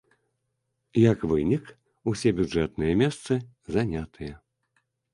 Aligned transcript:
Як 1.01 1.19
вынік, 1.33 1.69
усе 2.13 2.29
бюджэтныя 2.41 2.93
месцы 3.05 3.33
занятыя. 3.79 4.33